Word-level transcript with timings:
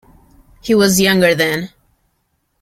He 0.63 0.73
was 0.73 0.99
younger 0.99 1.35
then. 1.35 1.69